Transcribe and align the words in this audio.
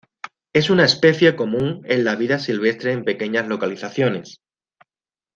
Es 0.51 0.71
una 0.71 0.83
especie 0.85 1.35
común 1.35 1.83
en 1.85 2.03
la 2.03 2.15
vida 2.15 2.39
silvestre 2.39 2.91
en 2.91 3.03
pequeñas 3.03 3.47
localizaciones. 3.47 4.41